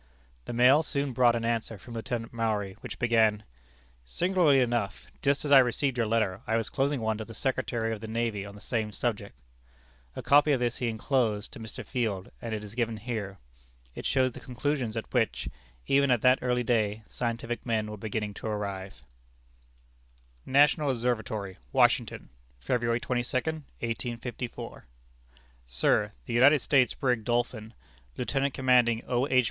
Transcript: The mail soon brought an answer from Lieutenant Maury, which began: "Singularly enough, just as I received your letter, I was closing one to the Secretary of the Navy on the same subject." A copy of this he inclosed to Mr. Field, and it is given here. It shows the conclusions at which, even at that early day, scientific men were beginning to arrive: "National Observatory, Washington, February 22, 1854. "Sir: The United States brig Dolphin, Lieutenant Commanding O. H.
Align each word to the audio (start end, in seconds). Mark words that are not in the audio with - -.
The 0.45 0.51
mail 0.53 0.81
soon 0.81 1.13
brought 1.13 1.35
an 1.35 1.45
answer 1.45 1.77
from 1.77 1.93
Lieutenant 1.93 2.33
Maury, 2.33 2.73
which 2.79 2.97
began: 2.97 3.43
"Singularly 4.03 4.59
enough, 4.59 5.05
just 5.21 5.45
as 5.45 5.51
I 5.51 5.59
received 5.59 5.95
your 5.95 6.07
letter, 6.07 6.41
I 6.47 6.57
was 6.57 6.71
closing 6.71 7.01
one 7.01 7.19
to 7.19 7.23
the 7.25 7.35
Secretary 7.35 7.93
of 7.93 8.01
the 8.01 8.07
Navy 8.07 8.43
on 8.43 8.55
the 8.55 8.61
same 8.61 8.91
subject." 8.91 9.37
A 10.15 10.23
copy 10.23 10.53
of 10.53 10.59
this 10.59 10.77
he 10.77 10.87
inclosed 10.89 11.51
to 11.53 11.59
Mr. 11.59 11.85
Field, 11.85 12.31
and 12.41 12.51
it 12.51 12.63
is 12.63 12.73
given 12.73 12.97
here. 12.97 13.37
It 13.93 14.07
shows 14.07 14.31
the 14.31 14.39
conclusions 14.39 14.97
at 14.97 15.05
which, 15.13 15.47
even 15.85 16.09
at 16.09 16.23
that 16.23 16.39
early 16.41 16.63
day, 16.63 17.03
scientific 17.07 17.63
men 17.63 17.85
were 17.91 17.95
beginning 17.95 18.33
to 18.41 18.47
arrive: 18.47 19.03
"National 20.47 20.89
Observatory, 20.89 21.59
Washington, 21.71 22.29
February 22.59 22.99
22, 22.99 23.27
1854. 23.81 24.85
"Sir: 25.67 26.11
The 26.25 26.33
United 26.33 26.63
States 26.63 26.95
brig 26.95 27.23
Dolphin, 27.23 27.75
Lieutenant 28.17 28.55
Commanding 28.55 29.03
O. 29.07 29.27
H. 29.27 29.39